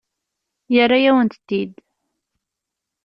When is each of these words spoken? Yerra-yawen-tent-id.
Yerra-yawen-tent-id. 0.73 1.73